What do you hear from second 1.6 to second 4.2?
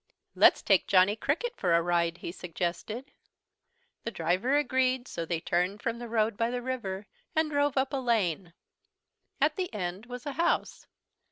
a ride," he suggested. The